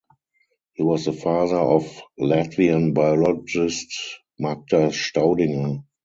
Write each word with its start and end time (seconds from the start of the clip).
He 0.73 0.81
was 0.81 1.05
the 1.05 1.13
father 1.13 1.57
of 1.59 2.01
Latvian 2.19 2.95
biologist 2.95 3.95
Magda 4.39 4.89
Staudinger. 4.89 5.83